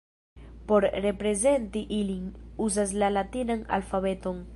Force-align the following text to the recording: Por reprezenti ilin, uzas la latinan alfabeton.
Por 0.69 0.87
reprezenti 1.03 1.85
ilin, 1.99 2.25
uzas 2.69 2.95
la 3.03 3.11
latinan 3.19 3.63
alfabeton. 3.79 4.43